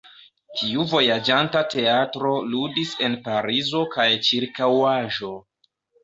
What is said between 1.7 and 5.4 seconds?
teatro ludis en Parizo kaj ĉirkaŭaĵo.